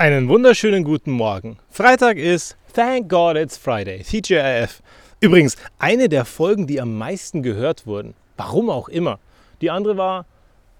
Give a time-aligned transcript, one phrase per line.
[0.00, 1.58] Einen wunderschönen guten Morgen.
[1.68, 4.80] Freitag ist Thank God It's Friday, TGIF.
[5.20, 8.14] Übrigens, eine der Folgen, die am meisten gehört wurden.
[8.38, 9.18] Warum auch immer.
[9.60, 10.24] Die andere war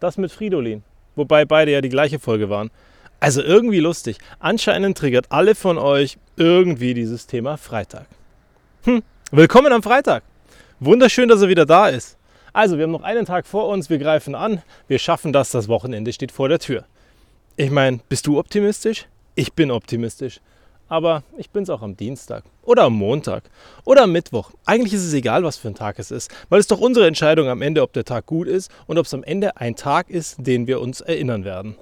[0.01, 0.83] das mit Fridolin.
[1.17, 2.71] Wobei beide ja die gleiche Folge waren.
[3.21, 4.17] Also irgendwie lustig.
[4.39, 8.07] Anscheinend triggert alle von euch irgendwie dieses Thema Freitag.
[8.85, 9.03] Hm,
[9.33, 10.23] willkommen am Freitag.
[10.79, 12.17] Wunderschön, dass er wieder da ist.
[12.55, 15.69] Also, wir haben noch einen Tag vor uns, wir greifen an, wir schaffen das, das
[15.69, 16.87] Wochenende steht vor der Tür.
[17.61, 19.07] Ich meine, bist du optimistisch?
[19.35, 20.41] Ich bin optimistisch.
[20.89, 23.51] Aber ich bin es auch am Dienstag oder am Montag
[23.85, 24.53] oder am Mittwoch.
[24.65, 27.49] Eigentlich ist es egal, was für ein Tag es ist, weil es doch unsere Entscheidung
[27.49, 30.37] am Ende, ob der Tag gut ist und ob es am Ende ein Tag ist,
[30.39, 31.77] den wir uns erinnern werden.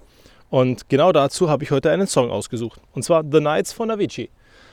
[0.50, 2.80] Und genau dazu habe ich heute einen Song ausgesucht.
[2.92, 4.30] Und zwar The Nights von Avicii,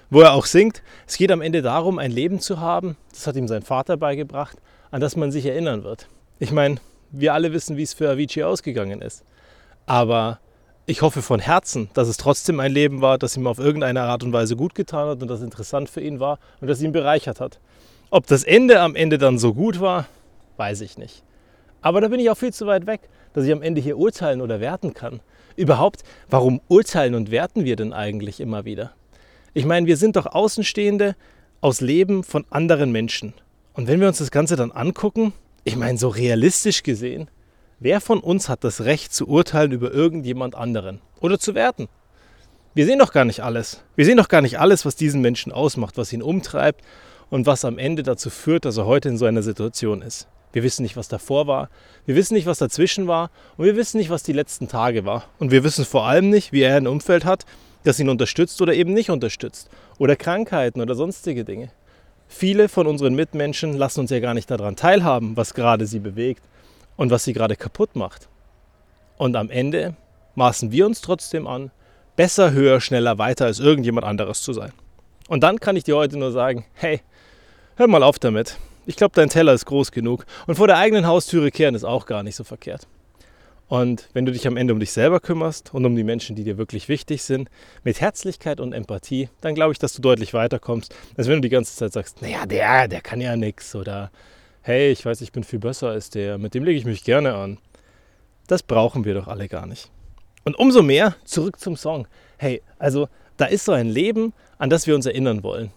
[0.09, 3.35] wo er auch singt, es geht am Ende darum, ein Leben zu haben, das hat
[3.35, 4.57] ihm sein Vater beigebracht,
[4.89, 6.07] an das man sich erinnern wird.
[6.39, 6.77] Ich meine,
[7.11, 9.23] wir alle wissen, wie es für Avicii ausgegangen ist.
[9.85, 10.39] Aber
[10.87, 14.23] ich hoffe von Herzen, dass es trotzdem ein Leben war, das ihm auf irgendeine Art
[14.23, 17.39] und Weise gut getan hat und das interessant für ihn war und das ihn bereichert
[17.39, 17.59] hat.
[18.11, 20.05] Ob das Ende am Ende dann so gut war,
[20.57, 21.23] weiß ich nicht.
[21.81, 23.01] Aber da bin ich auch viel zu weit weg,
[23.33, 25.21] dass ich am Ende hier urteilen oder werten kann.
[25.55, 28.91] Überhaupt, warum urteilen und werten wir denn eigentlich immer wieder?
[29.53, 31.15] Ich meine, wir sind doch Außenstehende
[31.61, 33.33] aus Leben von anderen Menschen.
[33.73, 37.29] Und wenn wir uns das Ganze dann angucken, ich meine, so realistisch gesehen,
[37.79, 41.89] Wer von uns hat das Recht zu urteilen über irgendjemand anderen oder zu werten?
[42.73, 43.81] Wir sehen doch gar nicht alles.
[43.97, 46.81] Wir sehen doch gar nicht alles, was diesen Menschen ausmacht, was ihn umtreibt
[47.29, 50.27] und was am Ende dazu führt, dass er heute in so einer Situation ist.
[50.53, 51.69] Wir wissen nicht, was davor war,
[52.05, 55.25] wir wissen nicht, was dazwischen war und wir wissen nicht, was die letzten Tage war.
[55.37, 57.45] Und wir wissen vor allem nicht, wie er ein Umfeld hat,
[57.83, 59.69] das ihn unterstützt oder eben nicht unterstützt.
[59.97, 61.71] Oder Krankheiten oder sonstige Dinge.
[62.29, 66.41] Viele von unseren Mitmenschen lassen uns ja gar nicht daran teilhaben, was gerade sie bewegt
[66.97, 68.29] und was sie gerade kaputt macht.
[69.17, 69.95] Und am Ende
[70.35, 71.71] maßen wir uns trotzdem an,
[72.15, 74.71] besser, höher, schneller, weiter als irgendjemand anderes zu sein.
[75.27, 77.01] Und dann kann ich dir heute nur sagen, hey,
[77.75, 78.57] hör mal auf damit.
[78.85, 80.25] Ich glaube, dein Teller ist groß genug.
[80.45, 82.87] Und vor der eigenen Haustüre kehren ist auch gar nicht so verkehrt.
[83.67, 86.43] Und wenn du dich am Ende um dich selber kümmerst und um die Menschen, die
[86.43, 87.49] dir wirklich wichtig sind,
[87.83, 91.49] mit Herzlichkeit und Empathie, dann glaube ich, dass du deutlich weiterkommst, als wenn du die
[91.49, 94.11] ganze Zeit sagst, naja, der, der kann ja nichts oder
[94.65, 97.35] hey, ich weiß, ich bin viel besser als der, mit dem lege ich mich gerne
[97.35, 97.59] an.
[98.47, 99.91] Das brauchen wir doch alle gar nicht.
[100.43, 102.07] Und umso mehr zurück zum Song.
[102.37, 105.71] Hey, also da ist so ein Leben, an das wir uns erinnern wollen.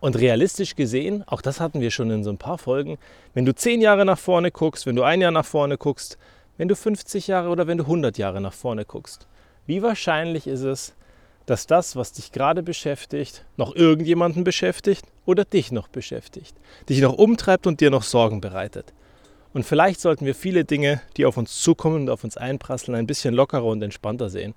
[0.00, 2.98] Und realistisch gesehen, auch das hatten wir schon in so ein paar Folgen,
[3.34, 6.18] wenn du zehn Jahre nach vorne guckst, wenn du ein Jahr nach vorne guckst,
[6.56, 9.28] wenn du 50 Jahre oder wenn du 100 Jahre nach vorne guckst,
[9.66, 10.96] wie wahrscheinlich ist es,
[11.46, 16.54] dass das, was dich gerade beschäftigt, noch irgendjemanden beschäftigt oder dich noch beschäftigt,
[16.88, 18.92] dich noch umtreibt und dir noch Sorgen bereitet.
[19.52, 23.06] Und vielleicht sollten wir viele Dinge, die auf uns zukommen und auf uns einprasseln, ein
[23.06, 24.54] bisschen lockerer und entspannter sehen.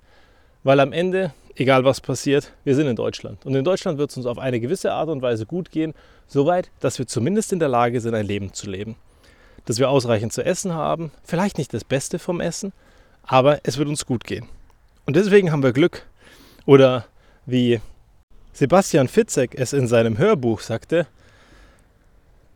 [0.64, 3.46] Weil am Ende, egal was passiert, wir sind in Deutschland.
[3.46, 5.94] Und in Deutschland wird es uns auf eine gewisse Art und Weise gut gehen,
[6.26, 8.96] soweit, dass wir zumindest in der Lage sind, ein Leben zu leben.
[9.66, 12.72] Dass wir ausreichend zu essen haben, vielleicht nicht das Beste vom Essen,
[13.22, 14.48] aber es wird uns gut gehen.
[15.06, 16.06] Und deswegen haben wir Glück,
[16.68, 17.06] oder
[17.46, 17.80] wie
[18.58, 21.06] Sebastian Fitzek es in seinem Hörbuch sagte,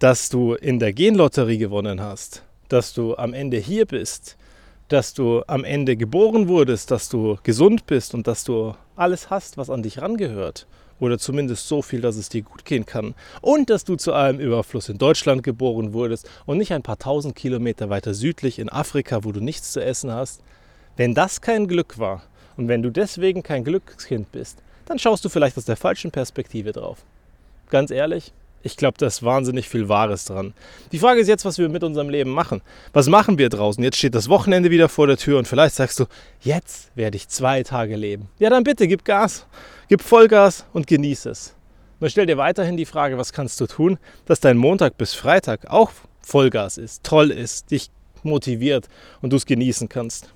[0.00, 4.36] dass du in der Genlotterie gewonnen hast, dass du am Ende hier bist,
[4.88, 9.56] dass du am Ende geboren wurdest, dass du gesund bist und dass du alles hast,
[9.58, 10.66] was an dich rangehört.
[10.98, 13.14] Oder zumindest so viel, dass es dir gut gehen kann.
[13.40, 17.36] Und dass du zu einem Überfluss in Deutschland geboren wurdest und nicht ein paar tausend
[17.36, 20.42] Kilometer weiter südlich in Afrika, wo du nichts zu essen hast.
[20.96, 22.24] Wenn das kein Glück war,
[22.56, 26.72] und wenn du deswegen kein Glückskind bist, dann schaust du vielleicht aus der falschen Perspektive
[26.72, 26.98] drauf.
[27.70, 28.30] Ganz ehrlich,
[28.62, 30.52] ich glaube, da ist wahnsinnig viel Wahres dran.
[30.92, 32.60] Die Frage ist jetzt, was wir mit unserem Leben machen.
[32.92, 33.82] Was machen wir draußen?
[33.82, 36.04] Jetzt steht das Wochenende wieder vor der Tür und vielleicht sagst du,
[36.42, 38.28] jetzt werde ich zwei Tage leben.
[38.38, 39.46] Ja, dann bitte, gib Gas,
[39.88, 41.54] gib Vollgas und genieße es.
[41.98, 45.70] Nur stell dir weiterhin die Frage, was kannst du tun, dass dein Montag bis Freitag
[45.70, 47.88] auch Vollgas ist, toll ist, dich
[48.24, 48.90] motiviert
[49.22, 50.28] und du es genießen kannst.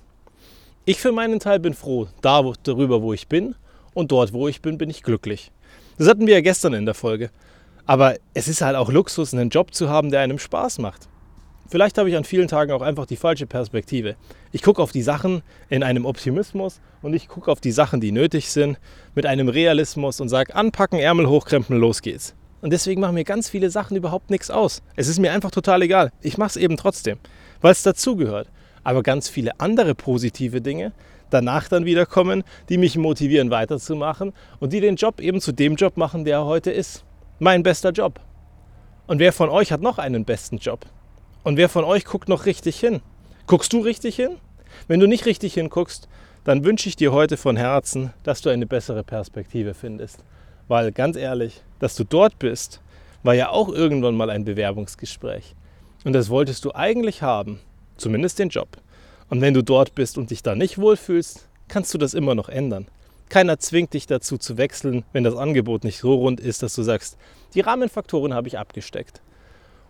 [0.85, 3.53] Ich für meinen Teil bin froh da, darüber, wo ich bin
[3.97, 5.51] und dort, wo ich bin, bin ich glücklich.
[5.97, 7.31] Das hatten wir ja gestern in der Folge.
[7.87, 11.09] Aber es ist halt auch Luxus, einen Job zu haben, der einem Spaß macht.
[11.67, 14.15] Vielleicht habe ich an vielen Tagen auch einfach die falsche Perspektive.
[14.51, 18.11] Ich gucke auf die Sachen in einem Optimismus und ich gucke auf die Sachen, die
[18.11, 18.77] nötig sind,
[19.15, 22.35] mit einem Realismus und sage, anpacken, Ärmel hochkrempeln, los geht's.
[22.61, 24.83] Und deswegen machen mir ganz viele Sachen überhaupt nichts aus.
[24.95, 26.11] Es ist mir einfach total egal.
[26.21, 27.17] Ich mache es eben trotzdem,
[27.61, 28.51] weil es dazugehört
[28.87, 30.93] aber ganz viele andere positive Dinge
[31.29, 35.75] danach dann wieder kommen, die mich motivieren weiterzumachen und die den Job eben zu dem
[35.75, 37.03] Job machen, der er heute ist.
[37.39, 38.19] Mein bester Job.
[39.07, 40.85] Und wer von euch hat noch einen besten Job?
[41.43, 43.01] Und wer von euch guckt noch richtig hin?
[43.45, 44.37] Guckst du richtig hin?
[44.87, 46.09] Wenn du nicht richtig hinguckst,
[46.43, 50.23] dann wünsche ich dir heute von Herzen, dass du eine bessere Perspektive findest.
[50.67, 52.81] Weil ganz ehrlich, dass du dort bist,
[53.23, 55.55] war ja auch irgendwann mal ein Bewerbungsgespräch.
[56.03, 57.59] Und das wolltest du eigentlich haben,
[57.97, 58.69] zumindest den Job.
[59.29, 62.49] Und wenn du dort bist und dich da nicht wohlfühlst, kannst du das immer noch
[62.49, 62.87] ändern.
[63.29, 66.83] Keiner zwingt dich dazu zu wechseln, wenn das Angebot nicht so rund ist, dass du
[66.83, 67.17] sagst,
[67.53, 69.21] die Rahmenfaktoren habe ich abgesteckt.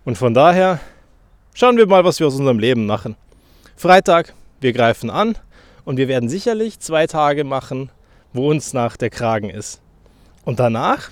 [0.06, 0.80] Und von daher
[1.54, 3.16] schauen wir mal, was wir aus unserem Leben machen.
[3.76, 5.38] Freitag, wir greifen an
[5.86, 7.92] und wir werden sicherlich zwei Tage machen,
[8.34, 9.82] wo uns nach der Kragen ist.
[10.46, 11.12] Und danach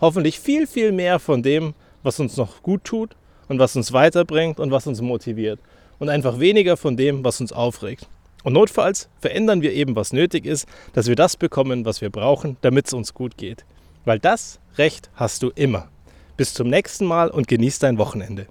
[0.00, 3.16] hoffentlich viel, viel mehr von dem, was uns noch gut tut
[3.48, 5.60] und was uns weiterbringt und was uns motiviert.
[5.98, 8.08] Und einfach weniger von dem, was uns aufregt.
[8.42, 12.56] Und notfalls verändern wir eben, was nötig ist, dass wir das bekommen, was wir brauchen,
[12.60, 13.64] damit es uns gut geht.
[14.04, 15.88] Weil das Recht hast du immer.
[16.36, 18.46] Bis zum nächsten Mal und genieß dein Wochenende.